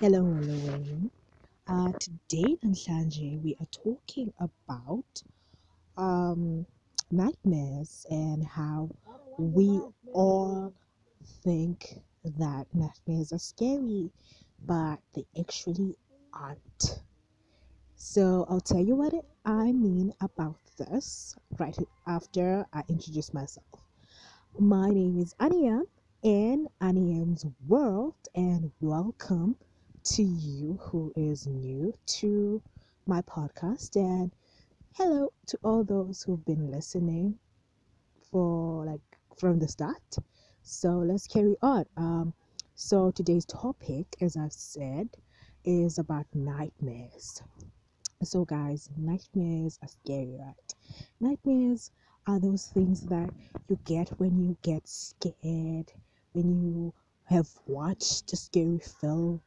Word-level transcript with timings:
Hello, 0.00 0.22
hello. 0.32 1.10
Uh, 1.66 1.92
today, 1.98 2.56
Namhlanje, 2.64 3.42
we 3.42 3.56
are 3.60 3.66
talking 3.72 4.32
about 4.40 5.22
um, 5.96 6.66
nightmares 7.10 8.06
and 8.10 8.44
how 8.46 8.90
we 9.38 9.82
all 10.12 10.74
think 11.44 12.00
that 12.24 12.66
nightmares 12.74 13.32
are 13.32 13.38
scary, 13.38 14.10
but 14.66 15.00
they 15.14 15.26
actually 15.38 15.96
aren't. 16.32 17.00
So, 17.96 18.46
I'll 18.48 18.60
tell 18.60 18.80
you 18.84 18.94
what 18.96 19.14
I 19.44 19.72
mean 19.72 20.14
about 20.20 20.60
this 20.78 21.36
right 21.58 21.76
after 22.06 22.66
I 22.72 22.84
introduce 22.88 23.34
myself. 23.34 23.66
My 24.58 24.90
name 24.90 25.18
is 25.18 25.34
Ania 25.40 25.82
in 26.22 26.68
Aniam's 26.80 27.46
world, 27.66 28.14
and 28.34 28.72
welcome 28.80 29.56
to 30.06 30.22
you 30.22 30.78
who 30.80 31.12
is 31.16 31.48
new 31.48 31.92
to 32.06 32.62
my 33.06 33.20
podcast. 33.22 33.96
And 33.96 34.30
hello 34.94 35.32
to 35.46 35.58
all 35.64 35.82
those 35.82 36.22
who've 36.22 36.44
been 36.44 36.70
listening 36.70 37.40
for 38.30 38.86
like 38.86 39.00
from 39.36 39.58
the 39.58 39.66
start. 39.66 40.16
So 40.62 40.90
let's 40.90 41.26
carry 41.26 41.56
on. 41.60 41.86
Um 41.96 42.34
so 42.76 43.10
today's 43.10 43.44
topic 43.46 44.06
as 44.20 44.36
i've 44.36 44.52
said 44.52 45.08
is 45.64 45.98
about 45.98 46.26
nightmares. 46.32 47.42
So 48.22 48.44
guys 48.44 48.88
nightmares 48.96 49.76
are 49.82 49.88
scary 49.88 50.36
right? 50.38 50.74
Nightmares 51.18 51.90
are 52.28 52.38
those 52.38 52.66
things 52.66 53.00
that 53.08 53.30
you 53.68 53.76
get 53.84 54.10
when 54.20 54.38
you 54.38 54.56
get 54.62 54.86
scared 54.86 55.92
when 56.32 56.62
you 56.62 56.94
have 57.24 57.48
watched 57.66 58.32
a 58.32 58.36
scary 58.36 58.78
film 58.78 59.40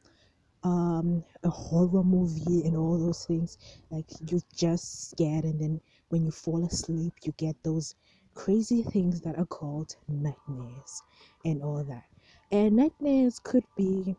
um 0.62 1.24
a 1.44 1.48
horror 1.48 2.04
movie 2.04 2.66
and 2.66 2.76
all 2.76 2.98
those 2.98 3.24
things 3.24 3.56
like 3.90 4.04
you're 4.28 4.40
just 4.54 5.10
scared 5.10 5.44
and 5.44 5.60
then 5.60 5.80
when 6.10 6.24
you 6.24 6.30
fall 6.30 6.64
asleep 6.66 7.14
you 7.22 7.32
get 7.38 7.56
those 7.64 7.94
crazy 8.34 8.82
things 8.82 9.20
that 9.22 9.38
are 9.38 9.46
called 9.46 9.96
nightmares 10.08 11.02
and 11.44 11.62
all 11.62 11.84
that. 11.84 12.04
And 12.52 12.76
nightmares 12.76 13.38
could 13.42 13.64
be 13.76 14.16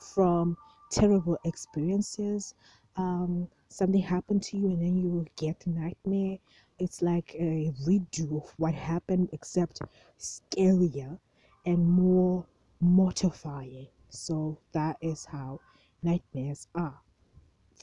from 0.00 0.56
terrible 0.90 1.38
experiences. 1.44 2.54
Um 2.96 3.48
something 3.68 4.02
happened 4.02 4.42
to 4.44 4.56
you 4.56 4.68
and 4.68 4.80
then 4.82 4.96
you 4.96 5.26
get 5.36 5.66
nightmare. 5.66 6.38
It's 6.78 7.02
like 7.02 7.34
a 7.34 7.72
redo 7.86 8.36
of 8.44 8.52
what 8.58 8.74
happened 8.74 9.30
except 9.32 9.80
scarier 10.18 11.18
and 11.66 11.88
more 11.88 12.46
mortifying. 12.80 13.88
So 14.10 14.58
that 14.72 14.96
is 15.00 15.24
how 15.24 15.60
nightmares 16.04 16.68
are, 16.74 17.00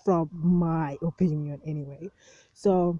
from 0.06 0.30
my 0.32 0.98
opinion, 1.02 1.62
anyway. 1.66 2.10
So, 2.54 3.00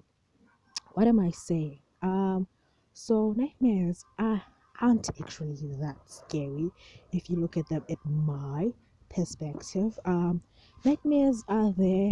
what 0.94 1.06
am 1.06 1.20
I 1.20 1.30
saying? 1.30 1.78
Um, 2.02 2.46
so 2.92 3.32
nightmares 3.36 4.04
are 4.18 4.42
aren't 4.80 5.08
actually 5.20 5.54
that 5.80 5.96
scary 6.06 6.70
if 7.12 7.30
you 7.30 7.36
look 7.36 7.56
at 7.56 7.68
them 7.68 7.84
at 7.88 7.98
my 8.04 8.70
perspective. 9.08 9.98
Um, 10.04 10.42
nightmares 10.84 11.44
are 11.48 11.72
there 11.72 12.10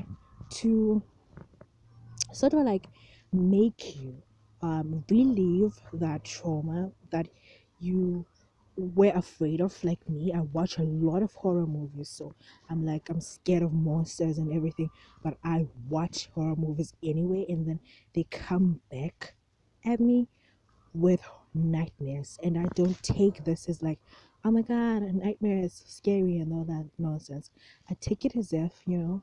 to 0.60 1.02
sort 2.32 2.52
of 2.54 2.60
like 2.60 2.86
make 3.32 3.96
you 3.96 4.22
um, 4.62 5.04
relieve 5.10 5.74
that 5.94 6.24
trauma 6.24 6.92
that 7.10 7.28
you 7.80 8.24
were 8.94 9.12
afraid 9.14 9.60
of 9.60 9.82
like 9.84 10.08
me. 10.08 10.32
I 10.34 10.40
watch 10.40 10.78
a 10.78 10.82
lot 10.82 11.22
of 11.22 11.34
horror 11.34 11.66
movies 11.66 12.08
so 12.08 12.34
i'm 12.68 12.84
like 12.84 13.08
i'm 13.10 13.20
scared 13.20 13.62
of 13.62 13.72
monsters 13.72 14.38
and 14.38 14.52
everything 14.52 14.90
but 15.22 15.36
i 15.44 15.66
watch 15.88 16.28
horror 16.34 16.56
movies 16.56 16.92
anyway 17.02 17.44
and 17.48 17.66
then 17.66 17.80
they 18.14 18.24
come 18.30 18.80
back 18.90 19.34
at 19.84 20.00
me 20.00 20.28
with 20.94 21.20
nightmares 21.54 22.38
and 22.42 22.58
i 22.58 22.64
don't 22.74 23.02
take 23.02 23.44
this 23.44 23.68
as 23.68 23.82
like 23.82 23.98
oh 24.44 24.50
my 24.50 24.62
god 24.62 25.02
a 25.02 25.12
nightmare 25.12 25.58
is 25.64 25.82
scary 25.86 26.38
and 26.38 26.52
all 26.52 26.64
that 26.64 26.86
nonsense. 26.98 27.50
I 27.90 27.96
take 28.00 28.24
it 28.24 28.36
as 28.36 28.52
if 28.52 28.72
you 28.86 28.98
know 28.98 29.22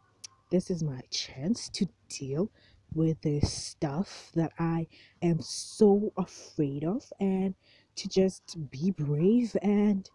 this 0.52 0.70
is 0.70 0.84
my 0.84 1.02
chance 1.12 1.70
to 1.70 1.88
deal 2.10 2.50
with 2.94 3.20
this 3.22 3.52
stuff 3.52 4.32
that 4.36 4.52
i 4.60 4.88
am 5.22 5.40
so 5.42 6.14
afraid 6.18 6.84
of 6.84 7.12
and 7.20 7.54
to 7.98 8.08
just 8.08 8.58
be 8.72 8.92
brave 8.92 9.56
and 9.62 10.10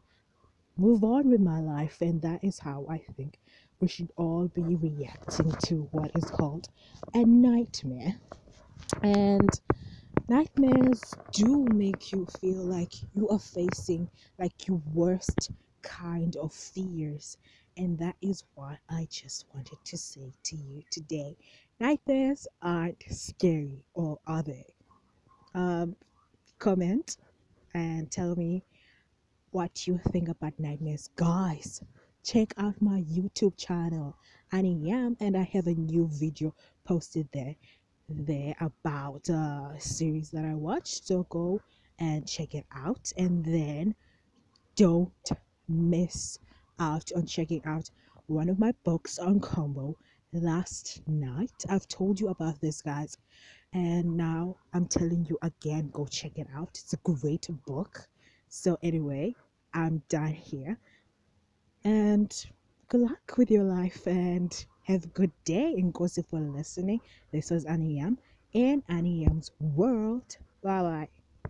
move 0.76 1.04
on 1.04 1.30
with 1.30 1.40
my 1.40 1.60
life. 1.60 2.00
And 2.00 2.22
that 2.22 2.42
is 2.42 2.58
how 2.58 2.86
I 2.88 2.98
think 3.16 3.38
we 3.80 3.88
should 3.88 4.10
all 4.16 4.48
be 4.48 4.76
reacting 4.76 5.52
to 5.66 5.88
what 5.90 6.10
is 6.14 6.24
called 6.24 6.68
a 7.14 7.24
nightmare. 7.24 8.16
And 9.02 9.50
nightmares 10.28 11.00
do 11.32 11.66
make 11.72 12.12
you 12.12 12.26
feel 12.40 12.62
like 12.64 12.92
you 13.14 13.28
are 13.28 13.38
facing 13.38 14.08
like 14.38 14.66
your 14.66 14.80
worst 14.94 15.50
kind 15.82 16.36
of 16.36 16.52
fears. 16.52 17.36
And 17.76 17.98
that 17.98 18.16
is 18.22 18.44
what 18.54 18.78
I 18.88 19.08
just 19.10 19.46
wanted 19.54 19.78
to 19.84 19.96
say 19.96 20.32
to 20.44 20.56
you 20.56 20.82
today. 20.90 21.36
Nightmares 21.80 22.46
aren't 22.60 23.02
scary, 23.10 23.82
or 23.94 24.18
are 24.26 24.42
they? 24.42 24.66
Um, 25.54 25.96
comment 26.58 27.16
and 27.74 28.10
tell 28.10 28.34
me 28.36 28.64
what 29.50 29.86
you 29.86 30.00
think 30.10 30.28
about 30.28 30.58
nightmares. 30.58 31.08
Guys, 31.16 31.82
check 32.24 32.54
out 32.56 32.80
my 32.80 33.02
YouTube 33.02 33.56
channel, 33.56 34.16
Annie 34.50 34.80
Yam, 34.82 35.16
and 35.20 35.36
I 35.36 35.42
have 35.42 35.66
a 35.66 35.74
new 35.74 36.08
video 36.10 36.54
posted 36.84 37.28
there 37.32 37.56
there 38.08 38.54
about 38.60 39.28
a 39.28 39.74
series 39.78 40.30
that 40.30 40.44
I 40.44 40.54
watched. 40.54 41.06
So 41.06 41.24
go 41.30 41.60
and 41.98 42.28
check 42.28 42.54
it 42.54 42.66
out, 42.74 43.12
and 43.16 43.44
then 43.44 43.94
don't 44.76 45.12
miss 45.68 46.38
out 46.78 47.10
on 47.14 47.26
checking 47.26 47.62
out 47.64 47.90
one 48.26 48.48
of 48.48 48.58
my 48.58 48.72
books 48.84 49.18
on 49.18 49.40
Kobo 49.40 49.96
last 50.32 51.02
night. 51.06 51.64
I've 51.68 51.88
told 51.88 52.20
you 52.20 52.28
about 52.28 52.60
this, 52.60 52.82
guys 52.82 53.16
and 53.72 54.16
now 54.16 54.56
I'm 54.74 54.86
telling 54.86 55.26
you 55.28 55.38
again, 55.42 55.90
go 55.92 56.06
check 56.06 56.38
it 56.38 56.46
out. 56.54 56.70
It's 56.70 56.92
a 56.92 56.98
great 56.98 57.48
book. 57.66 58.06
So, 58.48 58.78
anyway, 58.82 59.34
I'm 59.72 60.02
done 60.08 60.34
here. 60.34 60.78
And 61.84 62.32
good 62.88 63.00
luck 63.00 63.36
with 63.38 63.50
your 63.50 63.64
life 63.64 64.06
and 64.06 64.52
have 64.84 65.04
a 65.04 65.08
good 65.08 65.32
day. 65.44 65.74
And 65.76 65.92
go 65.92 66.06
for 66.06 66.40
listening. 66.40 67.00
This 67.32 67.50
was 67.50 67.64
Annie 67.64 67.96
Yam 67.96 68.18
in 68.52 68.82
Annie 68.88 69.22
Yam's 69.22 69.50
World. 69.58 70.36
Bye 70.62 70.82
bye. 70.82 71.21